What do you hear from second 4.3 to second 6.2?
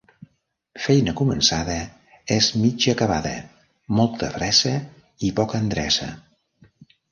fressa i poca endreça.